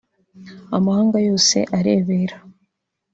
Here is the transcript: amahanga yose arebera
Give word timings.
amahanga 0.77 1.17
yose 1.29 1.57
arebera 1.77 2.35